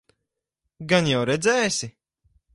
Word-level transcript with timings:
Gan 0.93 1.11
jau 1.11 1.21
redzēsi? 1.31 1.93